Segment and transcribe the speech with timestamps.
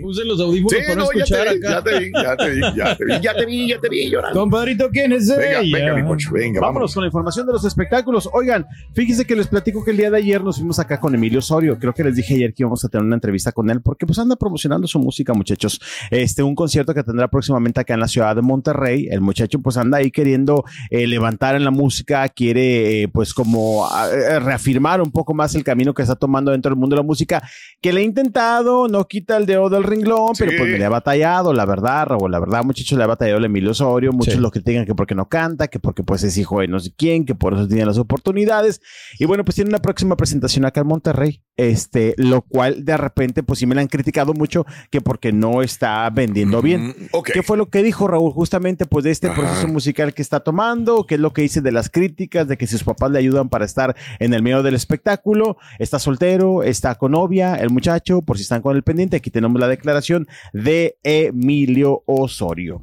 [0.00, 1.70] Puse los audífonos Sí, para no no, ya escuchar te, vi, acá.
[1.70, 4.10] ya te vi, ya te vi, ya te vi, ya te vi, ya te vi
[4.10, 4.40] llorando.
[4.40, 5.78] Compadrito, ¿quién es Venga, ella?
[5.78, 6.94] venga, mi pocho, venga, Vámonos vámonos.
[6.94, 8.28] con la información de los espectáculos.
[8.32, 11.38] Oigan, fíjense que les platico que el día de ayer nos fuimos acá con Emilio
[11.38, 11.78] Osorio.
[11.78, 14.18] Creo que les dije ayer que íbamos a tener una entrevista con él porque pues
[14.18, 15.80] anda promocionando su música, muchachos.
[16.10, 19.08] Este, un concierto que tendrá próximamente acá en la ciudad de Monterrey.
[19.10, 23.86] El muchacho pues anda ahí queriendo eh, levantar en la música, quiere eh, pues como
[23.86, 27.02] ah, eh, reafirmar un poco más el camino que está tomando dentro del mundo de
[27.02, 27.42] la música,
[27.80, 30.56] que le ha intentado, no quita el dedo del renglón, pero Sí.
[30.58, 33.44] pues me le ha batallado, la verdad, Raúl, la verdad, muchachos, le ha batallado el
[33.44, 34.40] Emilio Osorio, muchos Sí.
[34.40, 37.24] lo critican que porque no canta, que porque pues es hijo de no sé quién,
[37.24, 38.80] que por eso tiene las oportunidades.
[39.18, 43.42] Y bueno, pues tiene una próxima presentación acá en Monterrey, este, lo cual de repente
[43.42, 46.88] pues sí me la han criticado mucho que porque no está vendiendo bien.
[46.88, 47.22] Mm.
[47.32, 49.36] ¿Qué fue lo que dijo Raúl justamente pues de este Ajá.
[49.40, 51.06] proceso musical que está tomando?
[51.06, 53.64] ¿Qué es lo que dice de las críticas, de que sus papás le ayudan para
[53.64, 55.56] estar en el medio del espectáculo?
[55.78, 59.60] Está soltero, está con novia, el muchacho, por si están con el pendiente, aquí tenemos
[59.60, 62.82] la declaración de Emilio Osorio.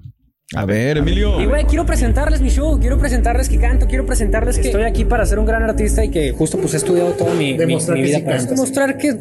[0.54, 1.40] A ver, Emilio.
[1.42, 5.06] Y güey, quiero presentarles mi show, quiero presentarles que canto, quiero presentarles que estoy aquí
[5.06, 8.02] para ser un gran artista y que justo pues he estudiado toda mi, mi- mi
[8.02, 8.44] vida para.
[8.44, 9.12] Demostrar que,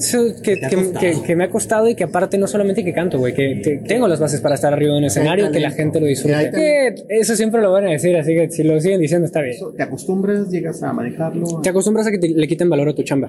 [0.42, 3.32] que, que, que- que me ha costado y que aparte no solamente que canto, güey,
[3.32, 6.06] que te- tengo las bases para estar arriba de un escenario, que la gente lo
[6.06, 6.50] disfrute.
[6.52, 9.54] Que eso siempre lo van a decir, así que si lo siguen diciendo está bien.
[9.76, 10.50] ¿Te acostumbras?
[10.50, 11.60] ¿Llegas a manejarlo?
[11.62, 13.28] Te acostumbras a que te- le quiten valor a tu chamba.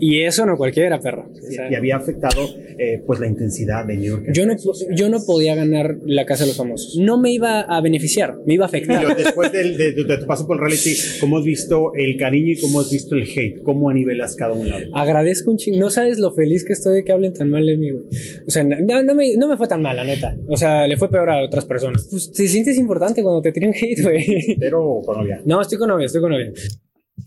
[0.00, 1.30] Y eso no cualquiera, perro.
[1.50, 2.48] Sea, Y había afectado
[2.78, 4.26] eh, pues la intensidad de New York.
[4.32, 4.54] yo no,
[4.94, 6.96] yo no podía ganar la casa de los famosos.
[6.96, 9.02] No me iba a beneficiar, me iba a afectar.
[9.04, 12.16] Pero después del- de, de- de tu paso por el reality, ¿cómo has visto el
[12.16, 13.62] cariño y cómo has visto el hate?
[13.62, 14.84] ¿Cómo nivelas cada un lado?
[14.94, 15.78] Agradezco un chingo.
[15.78, 18.04] No sabes lo feliz que estoy de que hablen tan mal de mí, güey.
[18.46, 20.36] O sea, no, no me, no me fue tan mal, la neta.
[20.48, 22.06] O sea, le fue peor a otras personas.
[22.10, 24.56] Pues te sientes importante cuando te tiran hate, güey.
[24.58, 25.40] ¿Pero con novia?
[25.44, 26.52] No, estoy con novia, estoy con novia.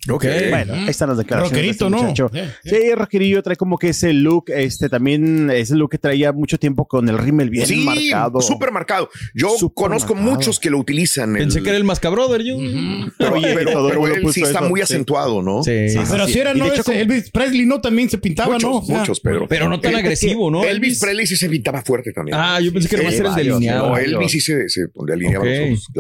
[0.10, 0.26] Ok.
[0.50, 1.52] Bueno, ahí están las declaraciones.
[1.78, 2.10] Rockerito, de este ¿no?
[2.10, 2.32] muchacho.
[2.34, 6.32] Eh, Sí, rockerillo trae como que ese look, este también es el look que traía
[6.32, 8.42] mucho tiempo con el rímel bien Sí, marcado.
[8.42, 9.10] súper marcado.
[9.36, 10.36] Yo conozco marcado.
[10.36, 11.34] muchos que lo utilizan.
[11.34, 12.58] Pensé el- que era el Mascabrother, yo.
[13.18, 14.84] Pero, Oye, pero- todo el pero mundo él sí está eso, muy sí.
[14.84, 15.64] acentuado, ¿no?
[15.64, 15.72] Sí.
[16.10, 16.66] Pero si era, ¿no?
[16.66, 17.80] hecho, Ese como- Elvis Presley, ¿no?
[17.82, 18.78] También se pintaba, Muchos, ¿no?
[18.78, 19.48] O sea, muchos, pero.
[19.48, 20.64] Pero no tan El- agresivo, ¿no?
[20.64, 22.38] Elvis Presley sí se pintaba fuerte también.
[22.40, 23.90] Ah, yo pensé que era más Sí, era el delineado.
[23.90, 23.98] No.
[23.98, 24.66] Elvis sí se,
[25.06, 25.46] delineaba.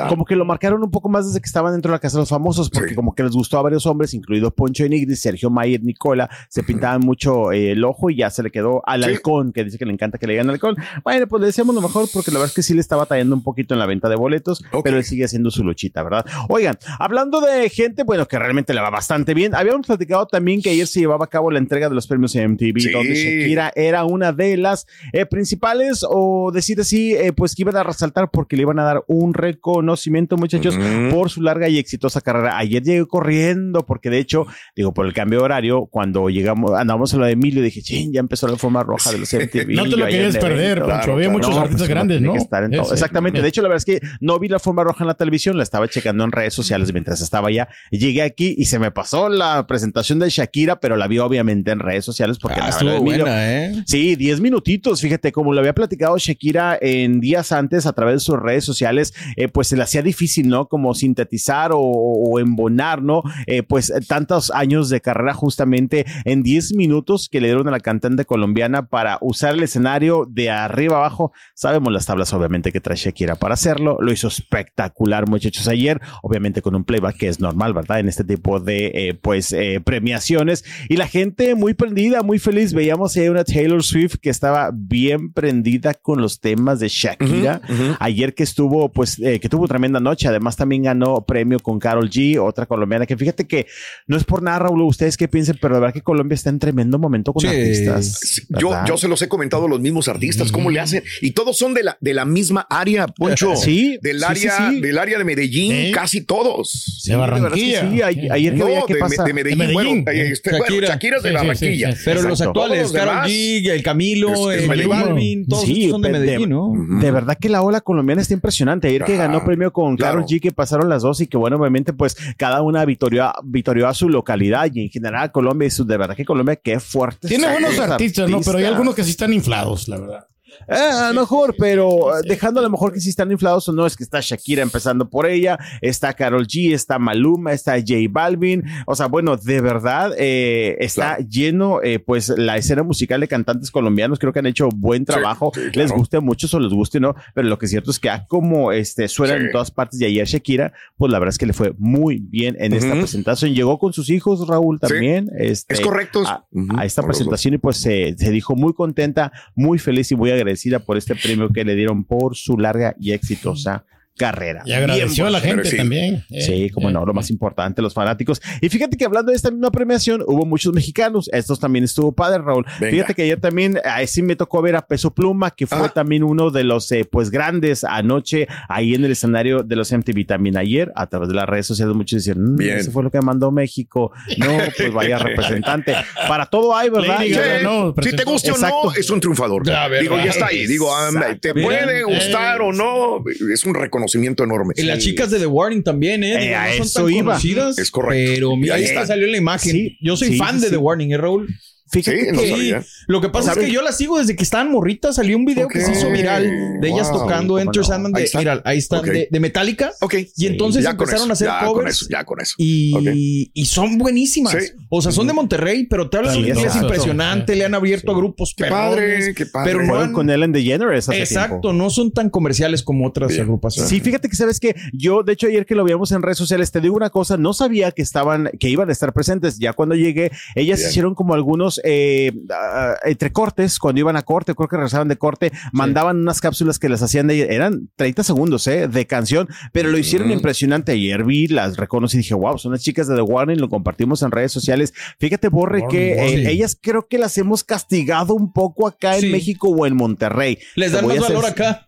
[0.09, 2.21] Como que lo marcaron un poco más desde que estaban dentro de la casa de
[2.23, 2.95] los famosos, porque Sí.
[2.95, 7.01] como que les gustó a varios hombres, incluido Poncho Enigris, Sergio Mayer, Nicola, se pintaban
[7.05, 9.93] mucho eh, el ojo y ya se le quedó al halcón, que dice que le
[9.93, 10.75] encanta que le digan halcón.
[11.03, 13.35] Bueno, pues le deseamos lo mejor, porque la verdad es que sí le está batallando
[13.35, 16.25] un poquito en la venta de boletos, pero él sigue haciendo su luchita, ¿verdad?
[16.49, 20.69] Oigan, hablando de gente, bueno, que realmente le va bastante bien, habíamos platicado también que
[20.71, 22.91] ayer se llevaba a cabo la entrega de los premios MTV, Sí.
[22.91, 27.75] donde Shakira era una de las eh, principales, o decir así, eh, pues que iban
[27.75, 30.77] a resaltar porque le iban a dar un reconocimiento, muchachos,
[31.11, 32.57] por su larga y exitosa carrera.
[32.57, 37.13] Ayer llegué corriendo, porque de hecho, digo, por el cambio de horario, cuando llegamos, andamos
[37.13, 37.81] a lo de Emilio, dije,
[38.11, 39.75] ya empezó la forma roja de los MTV.
[39.75, 40.85] No te lo querías perder, evento.
[40.85, 41.31] Claro, Había claro.
[41.31, 42.33] muchos No, artistas pues, grandes, ¿no?
[42.33, 42.81] que estar en todo.
[42.83, 42.93] Ese.
[42.93, 43.41] Exactamente.
[43.41, 45.63] De hecho, la verdad es que no vi la forma roja en la televisión, la
[45.63, 47.67] estaba checando en redes sociales mientras estaba allá.
[47.91, 51.79] Llegué aquí y se me pasó la presentación de Shakira, pero la vi obviamente en
[51.79, 53.83] redes sociales porque Ah, la estuvo buena, ¿eh?
[53.85, 58.19] Sí, 10 minutitos, fíjate, como lo había platicado Shakira en días antes a través de
[58.19, 60.67] sus redes sociales, eh, pues se le hacía difícil, ¿no?
[60.67, 63.23] Como sintetizar o, o embonar, ¿no?
[63.47, 67.79] Eh, pues tantos años de carrera justamente en 10 minutos que le dieron a la
[67.79, 71.31] cantante colombiana para usar el escenario de arriba abajo.
[71.55, 73.97] Sabemos las tablas obviamente que trae Shakira para hacerlo.
[74.01, 78.01] Lo hizo espectacular muchachos ayer, obviamente con un playback que es normal, ¿verdad?
[78.01, 80.65] En este tipo de eh, pues eh, premiaciones.
[80.89, 82.73] Y la gente muy prendida, muy feliz.
[82.73, 87.61] Veíamos ahí una Taylor Swift que estaba bien prendida con los temas de Shakira.
[88.01, 90.27] Ayer que estuvo pues eh, que tuvo tremenda noche.
[90.27, 93.60] Además también ganó premio con Carol G, otra colombiana que fíjate que
[94.07, 96.59] no es por nada, Raúl, ustedes qué piensen, pero de verdad que Colombia está en
[96.59, 97.47] tremendo momento con Sí.
[97.47, 98.41] artistas.
[98.49, 98.85] Yo, ¿verdad?
[98.87, 101.03] yo se los he comentado a los mismos artistas, cómo le hacen.
[101.21, 103.53] Y todos son de la, de la misma área, Poncho.
[103.61, 104.81] Sí, Del sí, área, sí, sí.
[104.81, 105.91] del área de Medellín, Sí.
[105.91, 107.03] casi todos.
[107.05, 107.89] De Barranquilla.
[107.91, 109.23] Sí, ayer, que No, de, pasa.
[109.23, 109.59] de Medellín.
[109.59, 110.03] De Medellín.
[110.05, 110.87] Bueno, eh, este, bueno, Shakira.
[110.89, 111.91] Shakira es de Sí, sí, sí, Barranquilla.
[111.95, 112.01] sí.
[112.05, 112.61] Pero los Exacto.
[112.63, 114.87] actuales, Karol G, el Camilo, es- es el.
[114.87, 116.73] Balvin, todos son de de- Medellín, ¿no?
[116.99, 118.87] De verdad que la ola colombiana está impresionante.
[118.87, 119.95] Ayer que ganó premio con.
[119.97, 123.87] Karol G, que pasaron las dos y que bueno, obviamente pues cada una victorió, victorió
[123.87, 127.27] a su localidad y en general Colombia, y su- de verdad que Colombia, qué fuerte.
[127.27, 128.41] Tiene buenos los artistas, ¿no?
[128.41, 130.27] Pero hay algunos que sí están inflados, la verdad.
[130.67, 133.73] Eh, a lo mejor, pero eh, dejando a lo mejor que sí están inflados o
[133.73, 137.93] no, es que está Shakira empezando por ella, está Carol G, está Maluma, está J
[138.09, 141.25] Balvin, o sea, bueno, de verdad eh, está Claro.
[141.29, 145.51] lleno, eh, pues la escena musical de cantantes colombianos, creo que han hecho buen trabajo,
[145.53, 145.95] sí, les claro.
[145.95, 148.71] guste mucho o les guste no, pero lo que es cierto es que ah, como
[148.71, 149.45] este, suenan Sí.
[149.45, 152.55] en todas partes y ayer Shakira, pues la verdad es que le fue muy bien
[152.59, 156.23] en esta presentación, llegó con sus hijos, Raúl, también, este, Es correcto.
[156.25, 160.40] a, esta presentación y pues se, se dijo muy contenta, muy feliz y muy agradecida
[160.79, 163.85] por este premio que le dieron por su larga y exitosa
[164.17, 164.61] carrera.
[164.65, 165.77] Y agradeció a la gente merecido.
[165.81, 166.23] también.
[166.29, 168.41] Eh, Sí, como eh, no, lo más importante, los fanáticos.
[168.61, 171.29] Y fíjate que hablando de esta misma premiación, hubo muchos mexicanos.
[171.33, 172.65] Estos también estuvo padre, Raúl.
[172.79, 172.91] Venga.
[172.91, 175.89] Fíjate que ayer también, a ese me tocó ver a Peso Pluma, que fue Ah.
[175.89, 180.25] también uno de los, eh, pues, grandes anoche ahí en el escenario de los MTV.
[180.25, 182.77] También ayer, a través de las redes sociales, muchos decían, "Mm, Bien.
[182.77, 184.11] eso fue lo que mandó México.
[184.37, 185.17] No, pues vaya
[185.63, 185.95] representante.
[186.27, 187.19] Para todo hay, ¿verdad?
[187.21, 189.63] Sí, no, si te guste o no, es un triunfador.
[189.99, 190.67] Digo, ya está ahí.
[190.67, 190.91] Digo,
[191.39, 193.23] te puede Bien, gustar eh, o no,
[193.53, 194.00] es un reconocimiento
[194.43, 194.73] enorme.
[194.77, 196.33] Y las chicas de The Warning también, ¿eh?
[196.35, 197.25] Eh, Digo, no son eso tan iba.
[197.33, 197.77] conocidas.
[197.77, 198.31] Es correcto.
[198.33, 199.05] Pero mira, Ahí está.
[199.05, 199.71] salió en la imagen.
[199.71, 199.97] Sí.
[200.01, 200.71] Yo soy Sí, fan sí, de sí.
[200.71, 201.47] The Warning, ¿eh, Raúl?
[201.91, 202.83] Fíjate Sí, no que sabía.
[203.07, 205.15] Lo que pasa es que yo la sigo desde que estaban morritas.
[205.15, 207.19] Salió un video que se hizo viral de ellas Wow.
[207.21, 207.83] tocando ¿Cómo Enter no?
[207.87, 208.39] Sandman de, Ahí está.
[208.39, 209.91] mira, ahí están, de, de Metallica.
[210.01, 210.15] Ok.
[210.37, 212.55] Y entonces empezaron eso, a hacer ya con eso, ya con eso.
[212.57, 214.53] y, y son buenísimas.
[214.53, 214.71] Sí.
[214.89, 217.55] O sea, son de Monterrey, pero te hablan un inglés impresionante.
[217.55, 219.73] Le han abierto a grupos Qué perrones, padre, qué padre.
[219.73, 221.73] Pero no con Ellen DeGeneres hace Exacto, tiempo.
[221.73, 223.41] no son tan comerciales como otras Bien.
[223.41, 223.89] agrupaciones.
[223.89, 226.71] Sí, fíjate que sabes que yo, de hecho, ayer que lo veíamos en redes sociales,
[226.71, 229.57] te digo una cosa, no sabía que estaban, que iban a estar presentes.
[229.59, 230.89] Ya cuando llegué, ellas Bien.
[230.89, 235.51] hicieron como algunos eh, ah, entrecortes cuando iban a corte, creo que regresaban de corte,
[235.71, 239.97] mandaban unas cápsulas que las hacían de, eran 30 segundos, eh, de canción, pero lo
[239.97, 240.91] hicieron impresionante.
[240.93, 244.21] Ayer vi, las reconocí y dije, wow, son las chicas de The Warning, lo compartimos
[244.21, 244.93] en redes sociales.
[245.19, 249.31] Fíjate, Borre, que eh, ellas creo que las hemos castigado un poco acá en Sí.
[249.31, 250.57] México o en Monterrey.
[250.75, 251.87] Les dan más valor acá.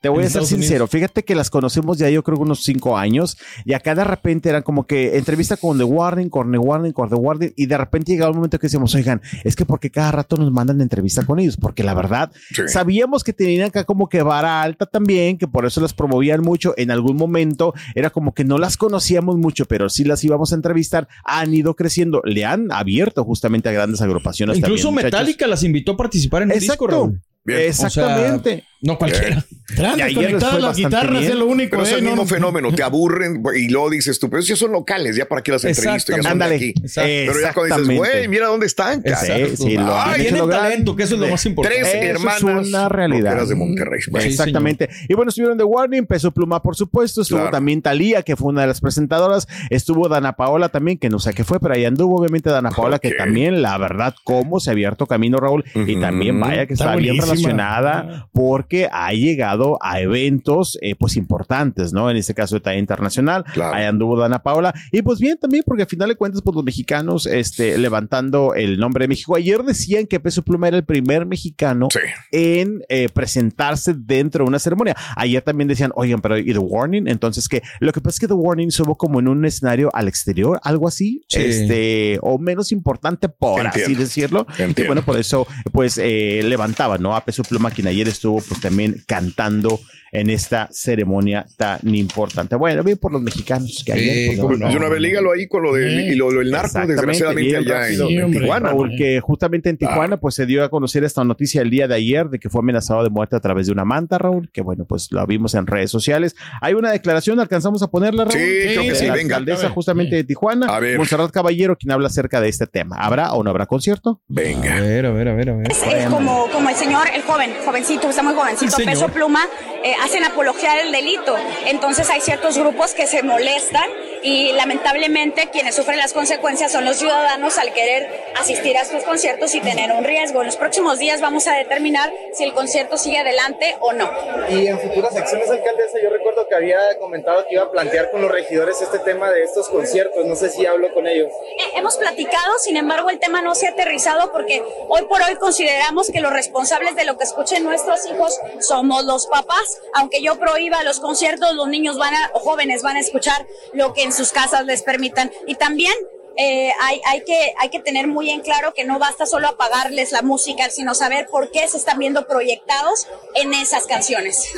[0.00, 3.36] Te voy a ser sincero, fíjate que las conocemos ya yo creo unos cinco años
[3.64, 7.08] y acá de repente eran como que entrevista con The Warning, con The Warning, con
[7.08, 10.12] The Warning y de repente llegaba un momento que decíamos, oigan, es que porque cada
[10.12, 12.62] rato nos mandan entrevista con ellos, porque la verdad Sí.
[12.68, 16.74] sabíamos que tenían acá como que vara alta también, que por eso las promovían mucho,
[16.76, 20.54] en algún momento era como que no las conocíamos mucho, pero sí las íbamos a
[20.54, 24.58] entrevistar, han ido creciendo, le han abierto justamente a grandes agrupaciones.
[24.58, 25.20] Incluso también, muchachos.
[25.20, 26.86] Metallica las invitó a participar en disco, Exacto.
[26.86, 27.22] Raúl.
[27.44, 27.60] Bien.
[27.60, 28.64] Exactamente.
[28.80, 29.44] No cualquiera.
[29.74, 31.32] Traen Y ayer les desconectadas fue las guitarras, bien.
[31.32, 31.70] es lo único.
[31.72, 32.28] Pero es eh, el no, mismo no.
[32.28, 35.64] fenómeno, te aburren y luego dices tú, pero si son locales, ya para qué las
[35.64, 36.74] entrevisto, ya son de aquí.
[36.94, 39.16] Pero ya cuando dices, güey, mira dónde están, cara.
[39.18, 40.60] Sí, sí, lo Ay, tienen lograr.
[40.62, 41.80] talento, que eso es lo más importante.
[41.80, 43.30] Tres Eso es hermanas una realidad.
[43.32, 44.00] rockeras de Monterrey.
[44.10, 44.88] Bueno, Sí, Exactamente.
[45.08, 47.22] Y bueno, estuvieron The Warning, Peso Pluma, por supuesto.
[47.22, 47.50] Estuvo Claro.
[47.50, 49.48] también Talía, que fue una de las presentadoras.
[49.70, 53.00] Estuvo Dana Paola también, que no sé qué fue, pero ahí anduvo, obviamente, Dana Paola,
[53.00, 55.64] que también, la verdad, cómo se ha abierto camino, Raúl.
[55.74, 61.16] Y también, vaya que Está está, bien relacionada, porque ha llegado a eventos, eh, pues
[61.16, 62.10] importantes, ¿no?
[62.10, 63.44] En este caso de talla internacional.
[63.52, 63.74] Claro.
[63.74, 64.74] Ahí anduvo Dana Paola.
[64.92, 68.78] Y pues bien también, porque al final de cuentas, pues los mexicanos, este, levantando el
[68.78, 69.36] nombre de México.
[69.36, 72.00] Ayer decían que Peso Pluma era el primer mexicano Sí.
[72.32, 74.96] en eh, presentarse dentro de una ceremonia.
[75.16, 77.08] Ayer también decían, oigan, pero ¿y The Warning?
[77.08, 80.08] Entonces, que lo que pasa es que The Warning estuvo como en un escenario al
[80.08, 81.40] exterior, algo así, Sí.
[81.40, 84.02] este, o menos importante, por así Entiendo.
[84.04, 84.46] decirlo.
[84.76, 87.14] Y bueno, por eso, pues, eh, levantaba, ¿no?
[87.16, 89.80] A Peso Pluma, quien ayer estuvo, pues, pues también cantando
[90.12, 92.56] en esta ceremonia tan importante.
[92.56, 94.30] Bueno, bien por los mexicanos que hay.
[94.30, 97.56] Sí, no, una vez lígalo ahí con lo del, y lo, lo del narco, desgraciadamente
[97.56, 98.72] allá en, en, Tijuana.
[98.72, 100.20] Porque justamente en Tijuana, ah.
[100.20, 103.02] pues se dio a conocer esta noticia el día de ayer de que fue amenazado
[103.04, 105.90] de muerte a través de una manta, Raúl, que bueno, pues lo vimos en redes
[105.90, 106.36] sociales.
[106.60, 108.38] Hay una declaración, alcanzamos a ponerla, Raúl.
[108.38, 109.36] Sí, creo que sí, la venga.
[109.36, 110.96] alcaldesa justamente de Tijuana, A ver.
[110.96, 112.96] Monserrat Caballero, quien habla acerca de este tema.
[112.96, 114.22] ¿Habrá o no habrá concierto?
[114.28, 114.78] Venga.
[114.78, 115.70] A ver, a ver, a ver, a ver.
[115.70, 119.48] Es, es como, como el señor, el joven, jovencito, está muy jovencito, Sí, peso pluma,
[119.82, 121.36] eh, hacen apología del delito.
[121.66, 123.88] Entonces hay ciertos grupos que se molestan
[124.22, 129.54] y lamentablemente quienes sufren las consecuencias son los ciudadanos al querer asistir a estos conciertos
[129.54, 130.40] y tener un riesgo.
[130.40, 134.10] En los próximos días vamos a determinar si el concierto sigue adelante o no.
[134.48, 138.22] Y en futuras acciones, alcaldesa, yo recuerdo que había comentado que iba a plantear con
[138.22, 140.24] los regidores este tema de estos conciertos.
[140.26, 141.30] No sé si hablo con ellos.
[141.30, 145.36] Eh, Hemos platicado, sin embargo, el tema no se ha aterrizado porque hoy por hoy
[145.36, 149.80] consideramos que los responsables de lo que escuchen nuestros hijos somos los papás.
[149.94, 153.92] Aunque yo prohíba los conciertos, los niños van a, o jóvenes van a escuchar lo
[153.92, 155.30] que en sus casas les permitan.
[155.46, 155.94] Y también
[156.36, 160.12] eh, hay, hay, que, hay que tener muy en claro que no basta solo apagarles
[160.12, 164.52] la música, sino saber por qué se están viendo proyectados en esas canciones.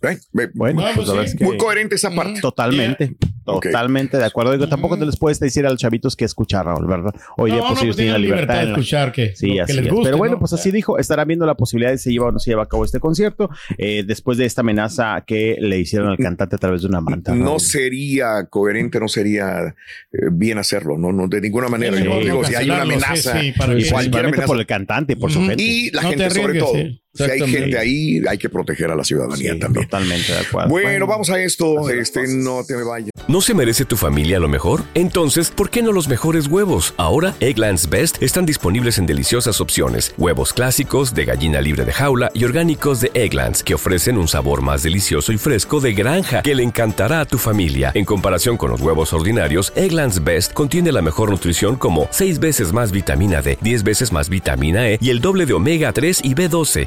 [0.00, 1.44] Pues, pues sí.
[1.44, 2.40] Muy coherente esa parte.
[2.40, 3.16] Totalmente,
[3.54, 4.52] Totalmente de acuerdo.
[4.52, 7.12] Digo, tampoco te les puedes decir a los chavitos que escuchar, Raúl, ¿verdad?
[7.36, 8.60] Hoy día, No, pues no, ellos tienen la libertad.
[8.62, 9.90] de escuchar que, Sí, que así les es.
[9.92, 10.38] guste, Pero bueno, ¿no?
[10.40, 12.62] pues así dijo, estarán viendo la posibilidad de si se lleva o no se lleva
[12.64, 16.58] a cabo este concierto eh, después de esta amenaza que le hicieron al cantante a
[16.58, 17.34] través de una manta.
[17.34, 17.60] No Raúl.
[17.60, 19.74] sería coherente, no sería
[20.12, 21.96] eh, bien hacerlo, no, no de ninguna manera.
[21.96, 24.46] Sí, Yo no, digo, si hay una amenaza, sí, para Y cualquier amenaza.
[24.46, 25.62] por el cantante y por su gente.
[25.62, 26.72] y la gente sobre todo.
[27.14, 29.86] Si hay gente ahí, hay que proteger a la ciudadanía Sí, también.
[29.86, 30.68] Totalmente de acuerdo.
[30.68, 31.88] Bueno, vamos a esto.
[31.88, 33.10] Este, no te me vayas.
[33.26, 34.82] ¿No se merece tu familia lo mejor?
[34.94, 36.94] Entonces, ¿por qué no los mejores huevos?
[36.96, 40.14] Ahora, Egglands Best están disponibles en deliciosas opciones.
[40.16, 44.62] Huevos clásicos, de gallina libre de jaula y orgánicos de Egglands, que ofrecen un sabor
[44.62, 47.90] más delicioso y fresco de granja que le encantará a tu familia.
[47.94, 52.72] En comparación con los huevos ordinarios, Egglands Best contiene la mejor nutrición como 6 veces
[52.72, 56.34] más vitamina D, 10 veces más vitamina E y el doble de omega 3 y
[56.34, 56.86] B12.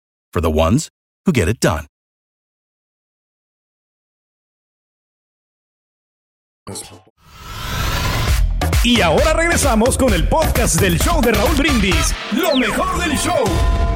[0.33, 0.89] for the ones
[1.25, 1.85] who get it done.
[8.83, 12.15] Y ahora regresamos con el podcast del show de Raúl Brindis.
[12.31, 13.90] Lo mejor del show.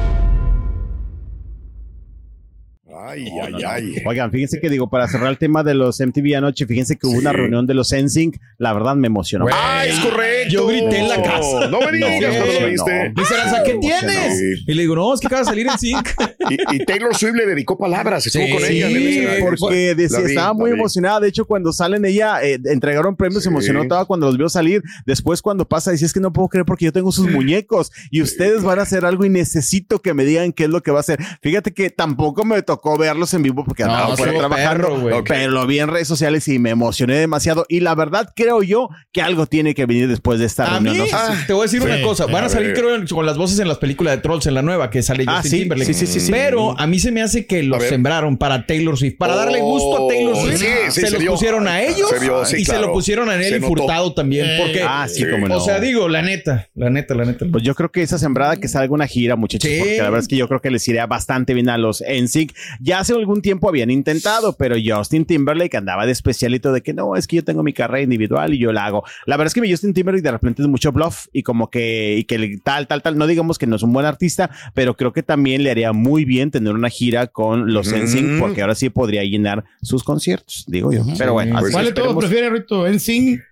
[2.98, 3.94] Ay, ay, ay.
[4.06, 7.18] Oigan, fíjense que digo, para cerrar el tema de los MTV anoche, fíjense que hubo
[7.18, 9.46] una reunión de los NSYNC, la verdad me emocionó.
[9.52, 10.52] Ah, es correcto.
[10.52, 11.68] Yo grité en la casa.
[11.68, 13.12] No me digas No, cuando lo viste.
[13.14, 13.34] Dice
[13.64, 14.38] ¿qué tienes?
[14.38, 14.64] Sí.
[14.66, 16.08] Y le digo, no, es que acaba de salir en Sync.
[16.48, 18.24] Y, y Taylor Swift le dedicó palabras.
[18.24, 20.78] Estuvo Sí, con ella en el Sí, porque decía, vi, estaba muy vi.
[20.78, 21.18] emocionada.
[21.18, 24.80] De hecho, cuando salen ella, eh, entregaron premios, se emocionó toda cuando los vio salir.
[25.06, 28.22] Después, cuando pasa, dice, es que no puedo creer porque yo tengo sus muñecos y
[28.22, 30.98] ustedes van a hacer algo y necesito que me digan qué es lo que va
[30.98, 31.18] a hacer.
[31.42, 35.24] Fíjate que tampoco me tocó verlos en vivo porque No, andaba fuera estuvo trabajando, perro,
[35.24, 37.66] pero lo vi en redes sociales y me emocioné demasiado.
[37.68, 40.92] Y la verdad, creo yo que algo tiene que venir después de esta A reunión.
[40.94, 42.26] mí, No sé si- sí, te voy a decir Sí, una cosa.
[42.26, 42.76] Van a a salir, ver.
[42.80, 45.36] creo, con las voces en las películas de Trolls, en la nueva, que sale Ah,
[45.36, 45.92] Justin sí, Timberlake.
[45.94, 46.30] sí, sí, sí, sí.
[46.32, 49.64] Pero a mí se me hace que los sembraron para Taylor Swift, para darle Oh,
[49.66, 50.56] gusto a Taylor Swift.
[50.58, 53.36] sí, sí, se, los pusieron a ellos Se vio, sí, y se lo pusieron a
[53.36, 53.60] Nelly.
[53.60, 54.46] Furtado también.
[54.46, 55.30] Eh, Porque, Ah, sí, Sí.
[55.30, 55.56] como no.
[55.56, 57.46] o sea, digo, la neta, la neta, la neta.
[57.50, 59.76] Pues yo creo que esa sembrada que salga una gira, muchachos, Sí.
[59.78, 62.52] porque la verdad es que yo creo que les iría bastante bien a los NSYNC.
[62.80, 67.16] Ya hace algún tiempo habían intentado, pero Justin Timberlake andaba de especialito de que no,
[67.16, 69.04] es que yo tengo mi carrera individual y yo la hago.
[69.26, 72.16] La verdad es que mi Justin Timberlake de repente es mucho bluff y como que,
[72.18, 75.12] y que tal, tal, tal, no digamos que no es un buen artista, pero creo
[75.12, 77.86] que también le haría muy bien tener una gira con los.
[77.96, 81.04] NSYNC, porque ahora sí podría llenar sus conciertos, digo yo.
[81.18, 82.24] Pero bueno, así ¿Cuál de todos esperemos.
[82.24, 82.86] prefiere, Rito?
[82.86, 83.00] ¿En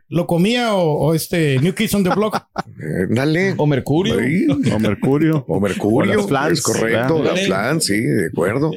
[0.09, 2.37] ¿Lo comía o, o este New Kids on the Block?
[2.67, 3.55] Eh, dale.
[3.57, 4.19] O Mercurio.
[4.19, 4.47] Sí.
[4.73, 5.45] O Mercurio.
[5.49, 6.13] O Mercurio.
[6.13, 7.23] O las Flans, es correcto.
[7.23, 8.71] Las flans, sí, de acuerdo.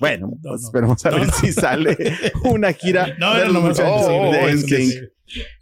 [0.00, 1.96] Bueno, pues esperemos a ver si sale
[2.44, 5.17] una gira No, de los oh, es que NSYNC.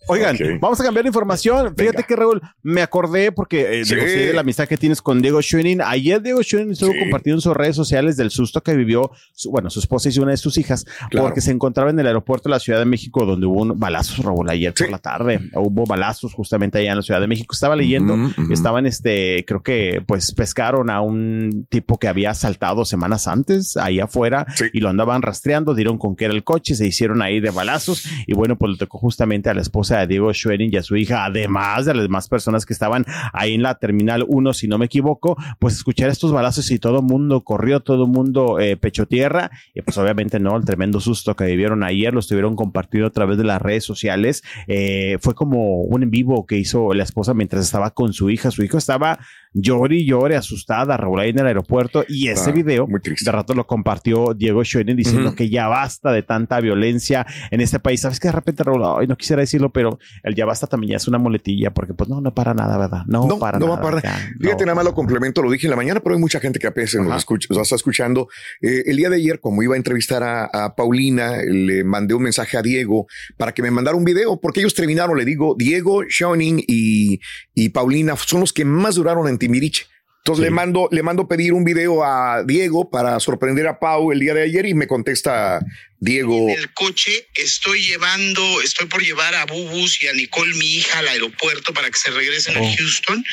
[0.08, 1.74] Oigan, vamos a cambiar de información.
[1.76, 3.94] Fíjate que Raúl, me acordé porque eh, Sí.
[3.94, 5.80] digo, sí, de la amistad que tienes con Diego Schoening.
[5.82, 6.98] Ayer Diego Schoening estuvo Sí.
[7.00, 10.30] compartiendo en sus redes sociales del susto que vivió, su- bueno, su esposa y una
[10.30, 11.26] de sus hijas, Claro.
[11.26, 14.18] porque se encontraba en el aeropuerto de la Ciudad de México, donde hubo un balazos,
[14.24, 15.40] Raúl, ayer por la tarde.
[15.54, 17.54] Hubo balazos justamente allá en la Ciudad de México.
[17.54, 18.16] Estaba leyendo,
[18.50, 24.00] estaban, este, creo que, pues, pescaron a un tipo que había asaltado semanas antes ahí
[24.00, 27.50] afuera y lo andaban rastreando, dieron con que era el coche, se hicieron ahí de
[27.50, 30.82] balazos y bueno, pues le tocó justamente a la esposa de Diego Schwerin y a
[30.82, 34.68] su hija, además de las demás personas que estaban ahí en la terminal 1, si
[34.68, 39.06] no me equivoco, pues escuchar estos balazos y todo mundo corrió, todo mundo eh, pecho
[39.06, 39.50] tierra.
[39.74, 43.38] Y pues obviamente no, el tremendo susto que vivieron ayer, lo estuvieron compartiendo a través
[43.38, 47.64] de las redes sociales, eh, fue como un en vivo que hizo la esposa mientras
[47.64, 49.18] estaba con su hija, su hijo estaba
[49.58, 53.54] llore y llore, asustada, Raúl en el aeropuerto y ese Ah, video muy de rato
[53.54, 55.36] lo compartió Diego Schoenen diciendo Ujú.
[55.36, 58.00] que ya basta de tanta violencia en este país.
[58.02, 60.96] Sabes que de repente, Raúl, ay, no quisiera decirlo, pero el ya basta también ya
[60.98, 63.02] es una muletilla porque pues no, no para nada, ¿verdad?
[63.06, 63.80] No, No, para no nada.
[63.80, 64.02] va a parar.
[64.04, 64.66] ya, Fíjate, no.
[64.66, 66.94] nada más lo complemento, lo dije en la mañana, pero hay mucha gente que apenas
[66.94, 68.28] nos, escucha, nos está escuchando.
[68.60, 72.22] Eh, el día de ayer, como iba a entrevistar a, a Paulina, le mandé un
[72.24, 73.06] mensaje a Diego
[73.38, 77.20] para que me mandara un video, porque ellos terminaron, le digo, Diego, Schoening y,
[77.54, 79.86] y Paulina son los que más duraron en Timbiriche.
[80.26, 84.18] Entonces le mando, le mando pedir un video a Diego para sorprender a Pau el
[84.18, 85.60] día de ayer y me contesta
[86.00, 86.50] Diego.
[86.50, 90.98] En el coche estoy llevando, estoy por llevar a Bubus y a Nicole, mi hija,
[90.98, 93.24] al aeropuerto para que se regresen a Houston.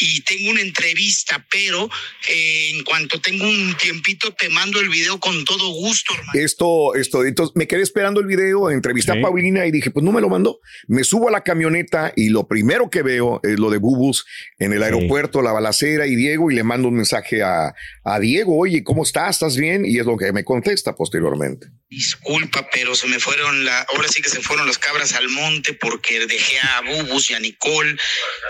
[0.00, 1.88] Y tengo una entrevista, pero
[2.28, 6.32] eh, en cuanto tengo un tiempito te mando el video con todo gusto, hermano.
[6.34, 9.18] Esto, esto, entonces me quedé esperando el video, entrevisté Sí.
[9.18, 10.60] a Paulina y dije, pues no me lo mandó.
[10.88, 14.26] Me subo a la camioneta y lo primero que veo es lo de Bubus
[14.58, 14.84] en el Sí.
[14.84, 17.74] aeropuerto, la balacera y Diego, y le mando un mensaje a,
[18.04, 19.36] a Diego, oye, ¿cómo estás?
[19.36, 19.84] ¿Estás bien?
[19.84, 21.68] Y es lo que me contesta posteriormente.
[21.90, 25.72] Disculpa, pero se me fueron la, ahora sí que se fueron las cabras al monte
[25.72, 27.96] porque dejé a Bubus y a Nicole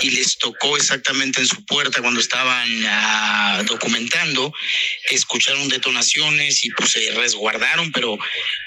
[0.01, 4.53] y les tocó exactamente en su puerta cuando estaban ah, documentando,
[5.11, 8.19] escucharon detonaciones y pues se resguardaron, pero,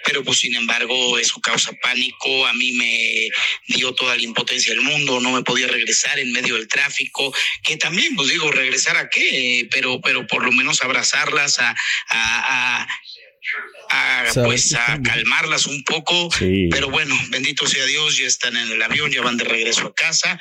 [0.05, 3.29] pero pues sin embargo eso causa pánico, a mí me
[3.67, 7.75] dio toda la impotencia del mundo, no me podía regresar en medio del tráfico, que
[7.75, 11.75] también pues digo, regresar a qué, pero, pero por lo menos abrazarlas, a,
[12.07, 12.87] a, a
[13.89, 16.67] a, pues a calmarlas un poco, Sí.
[16.71, 19.93] pero bueno, bendito sea Dios, ya están en el avión, ya van de regreso a
[19.93, 20.39] casa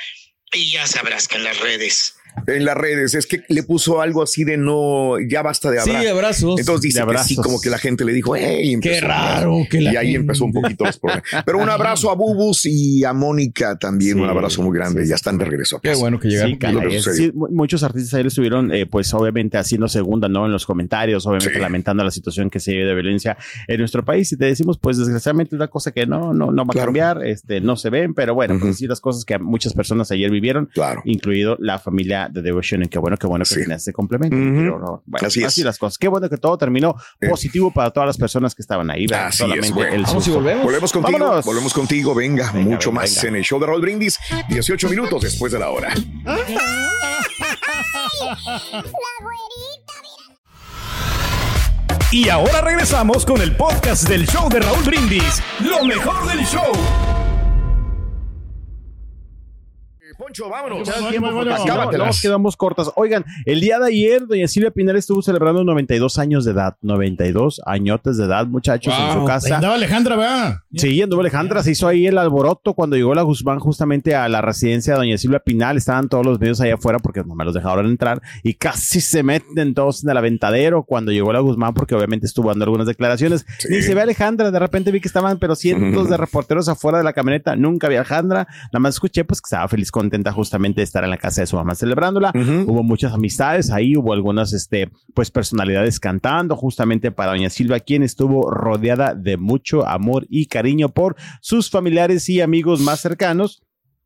[0.53, 2.17] y ya sabrás que en las redes
[2.47, 5.91] En las redes, es que le puso algo así de no, ya basta de Sí,
[5.91, 6.11] abrazos.
[6.13, 6.61] abrazos.
[6.61, 7.37] Entonces dice que sí, abrazos.
[7.45, 10.45] como que la gente le dijo, hey, Qué raro que la Y ahí gente- empezó
[10.45, 11.25] un poquito los problemas.
[11.45, 15.03] Pero un abrazo a Bubus y a Mónica también, Sí, un abrazo muy grande.
[15.03, 16.59] sí, ya están de regreso a Qué bueno que llegaron.
[16.59, 20.47] Que muchos artistas ahí lo estuvieron, eh, pues obviamente haciendo segunda, ¿no?
[20.47, 21.61] En los comentarios, obviamente Sí.
[21.61, 23.37] lamentando la situación que se vive de violencia
[23.69, 24.31] en nuestro país.
[24.33, 26.83] Y te decimos, pues desgraciadamente es una cosa que no, no, no va Claro.
[26.83, 28.67] a cambiar, este, no se ven, pero bueno, Ujú.
[28.67, 31.03] pues sí, las cosas que muchas personas ayer vivieron, Claro.
[31.05, 32.83] incluido la familia de Devotion.
[32.89, 33.55] Qué bueno, qué bueno que Sí.
[33.57, 34.37] tiene este complemento.
[34.37, 34.45] Ujú.
[34.55, 35.65] Pero no, bueno, Así así, es.
[35.65, 35.99] las cosas.
[35.99, 37.29] Qué bueno que todo terminó Eh.
[37.29, 39.07] positivo para todas las personas que estaban ahí.
[39.07, 39.27] ¿verdad?
[39.29, 39.95] Así Solamente es, bueno.
[39.95, 40.65] el Vamos y volvemos.
[40.65, 41.45] Volvemos contigo, Vámonos.
[41.45, 43.29] volvemos contigo, venga, Venga, mucho venga, más venga.
[43.29, 44.19] en el show de Raúl Brindis,
[44.49, 45.93] 18 minutos después de la hora.
[52.13, 55.41] Y ahora regresamos con el podcast del show de Raúl Brindis.
[55.61, 56.73] Lo mejor del show.
[60.21, 60.87] Poncho, vámonos.
[61.09, 62.91] Tiempo, bueno, no, nos quedamos cortas.
[62.95, 66.77] Oigan, el día de ayer, doña Silvia Pinal estuvo celebrando 92 años de edad.
[66.83, 69.55] 92 añotes de edad, muchachos, en su casa.
[69.55, 70.59] Andaba Alejandra, ¿verdad?
[70.75, 74.43] Sí, anduvo Alejandra, se hizo ahí el alboroto cuando llegó la Guzmán justamente a la
[74.43, 75.79] residencia de doña Silvia Pinal.
[75.79, 79.23] Estaban todos los medios allá afuera porque no me los dejaron entrar y casi se
[79.23, 83.47] meten todos en el aventadero cuando llegó la Guzmán porque obviamente estuvo dando algunas declaraciones.
[83.57, 83.69] Sí.
[83.71, 87.05] Ni se ve Alejandra, de repente vi que estaban pero cientos de reporteros afuera de
[87.05, 87.57] la camioneta.
[87.57, 91.05] Nunca vi a Alejandra, nada más escuché pues que estaba feliz, contenta justamente de estar
[91.05, 92.33] en la casa de su mamá celebrándola.
[92.35, 92.73] Ujú.
[92.73, 98.03] Hubo muchas amistades ahí, hubo algunas, este, pues personalidades cantando justamente para Doña Silvia, quien
[98.03, 103.63] estuvo rodeada de mucho amor y cariño por sus familiares y amigos más cercanos.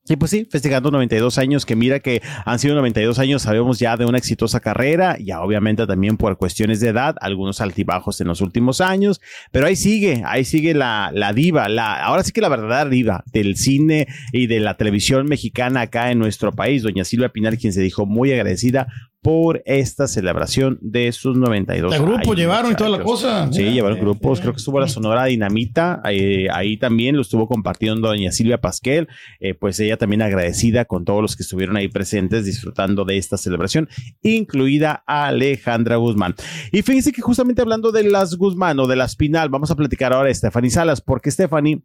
[0.07, 3.97] Y pues sí, festejando 92 años, que mira que han sido 92 años, sabemos ya
[3.97, 8.43] de una exitosa carrera, ya obviamente también por cuestiones de edad, algunos altibajos en los
[8.43, 12.51] últimos años, pero ahí sigue, ahí sigue la, la diva, la, ahora sí que la
[12.51, 17.31] verdadera diva del cine y de la televisión mexicana acá en nuestro país, doña Silvia
[17.31, 18.89] Pinal, quien se dijo muy agradecida
[19.25, 23.51] por esta celebración de sus 92 El grupo años, llevaron y toda la cosa.
[23.51, 28.09] Sí, llevaron grupos, creo que estuvo la Sonora Dinamita, eh, ahí también lo estuvo compartiendo
[28.09, 29.09] doña Silvia Pasquel,
[29.41, 33.39] eh, pues ella también agradecida con todos los que estuvieron ahí presentes disfrutando de esta
[33.39, 33.89] celebración,
[34.21, 36.35] incluida Alejandra Guzmán.
[36.71, 40.13] Y fíjense que justamente hablando de las Guzmán o de las Pinal, vamos a platicar
[40.13, 41.81] ahora de Stephanie Salas, porque Stephanie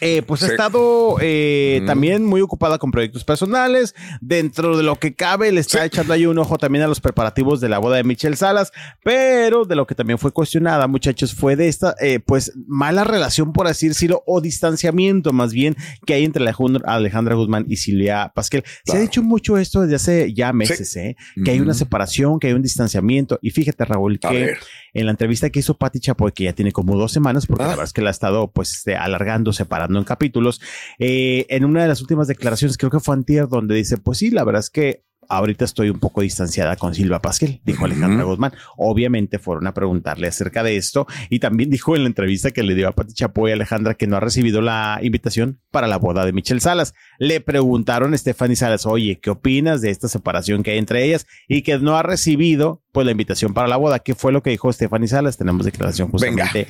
[0.00, 0.52] Eh, pues ha Sí.
[0.52, 1.86] estado eh, Mm.
[1.86, 3.94] también muy ocupada con proyectos personales.
[4.20, 7.60] Dentro de lo que cabe, le está echando ahí un ojo también a los preparativos
[7.60, 8.72] de la boda de Michelle Salas.
[9.04, 13.52] Pero de lo que también fue cuestionada, muchachos, fue de esta, eh, pues, mala relación,
[13.52, 15.76] por así decirlo, o distanciamiento más bien
[16.06, 16.44] que hay entre
[16.84, 18.64] Alejandra, Guzmán y Silvia Pasquel.
[18.84, 21.16] Se ha dicho mucho esto desde hace ya meses, ¿eh?
[21.44, 23.38] Que hay una separación, que hay un distanciamiento.
[23.42, 24.54] Y fíjate, Raúl, que
[24.94, 27.66] en la entrevista que hizo Patti Chapoy, que ya tiene como dos semanas, porque Ah.
[27.66, 30.60] la verdad es que la ha estado pues este, alargando, separando en capítulos,
[30.98, 34.30] eh, en una de las últimas declaraciones, creo que fue antier, donde dice, pues sí,
[34.30, 38.52] la verdad es que ahorita estoy un poco distanciada con Silva Pasquel, dijo Alejandra Guzmán.
[38.76, 42.74] Obviamente fueron a preguntarle acerca de esto y también dijo en la entrevista que le
[42.74, 46.26] dio a Pati Chapoy a Alejandra que no ha recibido la invitación para la boda
[46.26, 46.94] de Michelle Salas.
[47.18, 51.26] Le preguntaron a Stephanie Salas, oye, ¿qué opinas de esta separación que hay entre ellas?
[51.48, 53.98] Y que no ha recibido pues la invitación para la boda.
[54.00, 55.36] ¿Qué fue lo que dijo Stephanie Salas?
[55.36, 56.66] Tenemos declaración justamente.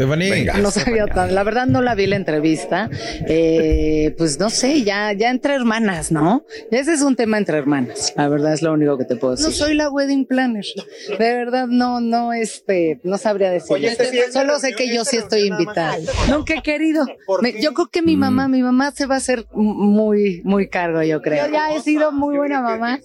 [0.61, 2.91] No sabía tan, la verdad no la vi la entrevista.
[3.27, 6.45] Eh, pues no sé, ya, ya entre hermanas, ¿no?
[6.71, 8.13] Ese es un tema entre hermanas.
[8.17, 9.47] La verdad es lo único que te puedo decir.
[9.47, 10.65] No soy la wedding planner.
[11.09, 13.73] De verdad no, no, este, no sabría decir.
[13.77, 15.97] Oye, este Solo sé que yo sí estoy invitada.
[16.29, 17.07] Nunca he querido.
[17.41, 21.03] Me- yo creo que mi mamá, mi mamá se va a hacer muy, muy cargo,
[21.03, 21.47] yo creo.
[21.47, 23.01] Yo ya he sido muy buena mamá.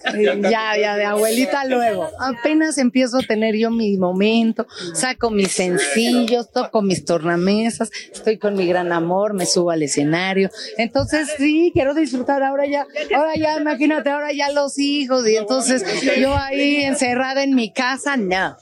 [0.50, 2.08] Ya, ya, de abuelita luego.
[2.20, 8.54] Apenas empiezo a tener yo mi momento, saco mis sencillos, toco mis tornamesas, estoy con
[8.54, 10.50] mi gran amor, me subo al escenario.
[10.78, 15.84] Entonces, sí, quiero disfrutar ahora ya, ahora ya, imagínate, ahora ya los hijos, y entonces
[16.18, 18.56] yo ahí encerrada en mi casa, no.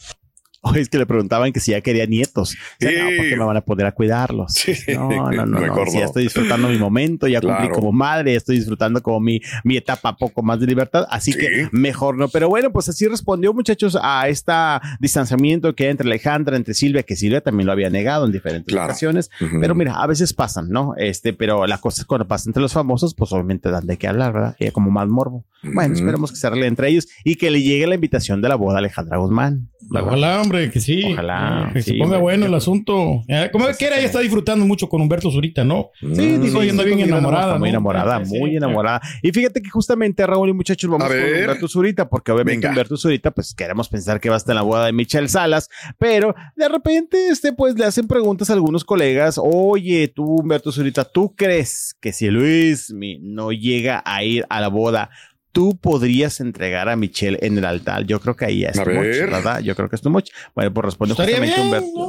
[0.66, 2.54] Oye, es que le preguntaban que si ya quería nietos.
[2.54, 4.64] O sea, no, porque me van a poder a cuidarlos.
[4.88, 5.86] No, no, no, no.
[5.86, 9.40] Si ya estoy disfrutando mi momento, ya cumplí como madre, ya estoy disfrutando como mi,
[9.62, 12.28] mi etapa poco más de libertad, así que mejor no.
[12.28, 14.52] Pero bueno, pues así respondió, muchachos, a este
[15.00, 18.74] distanciamiento que hay entre Alejandra, entre Silvia, que Silvia también lo había negado en diferentes
[18.74, 19.30] ocasiones.
[19.60, 20.94] Pero mira, a veces pasan, ¿no?
[20.96, 24.08] Este, pero la cosa es cuando pasa entre los famosos, pues obviamente dan de qué
[24.08, 24.56] hablar, ¿verdad?
[24.58, 25.44] Y como más morbo.
[25.62, 26.02] Bueno, Ujú.
[26.02, 28.76] esperemos que se arregle entre ellos y que le llegue la invitación de la boda
[28.76, 29.68] a Alejandra Guzmán.
[29.90, 31.02] Ojalá, hombre, que sí.
[31.12, 32.20] Ojalá, Que sí, se ponga hombre.
[32.20, 33.22] bueno el asunto.
[33.52, 35.90] Como que era, ella está disfrutando mucho con Humberto Zurita, ¿no?
[36.00, 37.58] Sí, dijo, anda bien enamorada.
[37.58, 38.56] Muy enamorada, Sí, muy sí.
[38.56, 39.00] enamorada.
[39.22, 41.16] Y fíjate que justamente, Raúl y muchachos, vamos A con.
[41.18, 42.70] Humberto Zurita, porque obviamente Venga.
[42.70, 45.68] Humberto Zurita, pues queremos pensar que va a estar en la boda de Michelle Salas,
[45.98, 51.04] pero de repente, este, pues le hacen preguntas a algunos colegas, oye, tú, Humberto Zurita,
[51.04, 55.10] ¿tú crees que si Luis mi- no llega a ir a la boda,
[55.54, 58.04] tú podrías entregar a Michelle en el altar?
[58.04, 59.30] Yo creo que ahí ya es A too much, ver.
[59.30, 59.60] ¿verdad?
[59.60, 60.30] Yo creo que es too much.
[60.54, 62.08] Bueno, pues responde justamente bien, Humberto.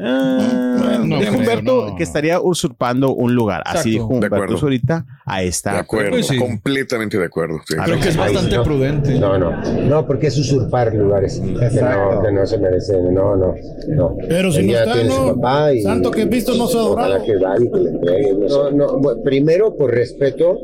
[0.00, 1.96] Ah, Bueno, no dijo creo, Humberto no.
[1.96, 3.62] que estaría usurpando un lugar.
[3.66, 3.90] Así Exacto.
[3.90, 4.56] dijo Humberto.
[4.56, 5.72] Zurita a esta.
[5.74, 6.38] De acuerdo, Pues sí.
[6.38, 7.60] completamente de acuerdo.
[7.66, 7.74] sí.
[7.78, 8.62] A Creo que es bastante no.
[8.64, 9.18] prudente.
[9.18, 9.50] No, no,
[9.84, 13.54] no, porque es usurpar lugares que no, que no se merecen, no, no,
[13.88, 14.16] no.
[14.28, 15.34] Pero si no está, no.
[15.36, 17.22] papá y Santo que visto no se adorado.
[17.24, 18.32] que vaya que le entregue.
[18.48, 20.56] No, no, bueno, primero por respeto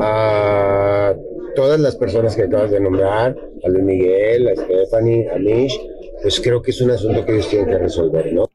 [0.00, 1.14] a
[1.54, 5.80] todas las personas que acabas de nombrar, a Luis Miguel, a Stephanie, a Mish,
[6.22, 8.49] pues creo que es un asunto que ellos tienen que resolver, ¿no?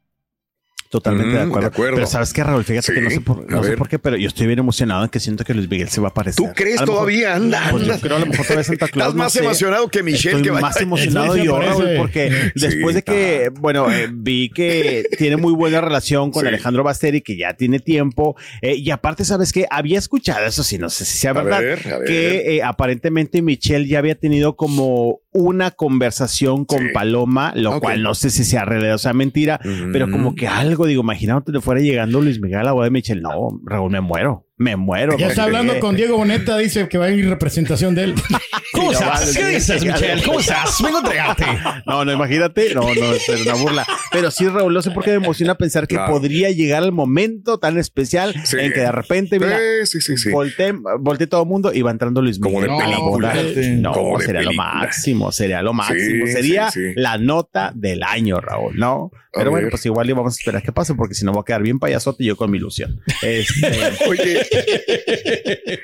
[0.96, 1.60] Totalmente de, acuerdo.
[1.62, 1.96] de acuerdo.
[1.96, 4.28] Pero sabes que Raúl, fíjate que no sé, por, no sé por qué, pero yo
[4.28, 6.46] estoy bien emocionado en que siento que Luis Miguel se va a aparecer.
[6.46, 7.36] ¿Tú crees A lo mejor- todavía?
[7.36, 8.02] Anda, Pues yo anda.
[8.04, 9.08] creo a lo mejor todavía Santa Claus.
[9.10, 9.40] Estás no más sé.
[9.40, 11.60] emocionado que Michelle Estoy que más emocionado yo.
[11.60, 16.42] Raúl, porque Sí, después de que, bueno, eh, vi que tiene muy buena relación con
[16.44, 16.48] Sí.
[16.48, 19.66] Alejandro Basteri, que ya tiene tiempo, eh, y aparte, ¿sabes qué?
[19.70, 22.08] Había escuchado, eso sí, no sé si sea A verdad, ver, a ver.
[22.08, 26.86] que eh, aparentemente Michelle ya había tenido como una conversación con Sí.
[26.94, 29.60] Paloma, lo cual no sé si sea realidad o sea mentira,
[29.92, 32.92] pero como que algo, digo, imagínate le fuera llegando Luis Miguel a la boda de
[32.92, 33.22] Michelle.
[33.22, 35.18] No, Raúl, me muero, me muero.
[35.18, 38.16] Ya está hablando con Diego Boneta, dice que va a ir representación de él.
[38.76, 40.08] Vale, ¿Qué dices, Michelle?
[40.10, 40.24] vale.
[40.24, 40.78] ¿Cómo estás?
[40.84, 41.46] Vengo a entregarte.
[41.86, 42.74] No, no, imagínate.
[42.74, 43.86] No, no, es una burla.
[44.12, 46.12] Pero sí, Raúl, no sé por qué me emociona pensar que Claro.
[46.14, 48.58] podría llegar el momento tan especial Sí.
[48.60, 50.32] en que de repente, mira, Sí, sí, sí, sí.
[50.32, 53.34] volteé, volteé todo el mundo y va entrando Luis Como Miguel de a la película.
[53.78, 56.26] No, Como de sería lo máximo, sería lo máximo.
[56.26, 56.94] Sí, sería sí, sí.
[56.96, 59.12] la nota del año, Raúl, ¿no?
[59.14, 59.72] A Pero bueno, ver.
[59.72, 61.78] pues igual y vamos a esperar qué pase, porque si no voy a quedar bien
[61.80, 63.02] payasote y yo con mi ilusión.
[63.22, 63.72] Este,
[64.08, 64.42] Oye,